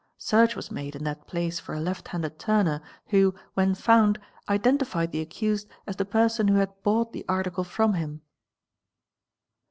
Search 0.17 0.57
as 0.57 0.71
made 0.71 0.95
in 0.95 1.03
that 1.03 1.27
place 1.27 1.59
for 1.59 1.75
a 1.75 1.79
left 1.79 2.07
handed 2.07 2.39
turner, 2.39 2.81
who, 3.09 3.35
when 3.53 3.75
found, 3.75 4.17
lentified 4.49 5.11
the 5.11 5.21
accused 5.21 5.69
as 5.85 5.95
the 5.97 6.05
person 6.05 6.47
who 6.47 6.55
had 6.55 6.73
bought 6.81 7.13
the 7.13 7.23
article 7.29 7.63
from 7.63 7.93
m. 7.93 8.21